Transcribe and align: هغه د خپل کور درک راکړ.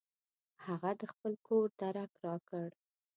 هغه 0.65 0.91
د 0.99 1.01
خپل 1.11 1.33
کور 1.47 1.67
درک 1.79 2.11
راکړ. 2.25 2.69